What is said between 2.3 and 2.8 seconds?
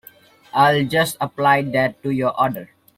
order.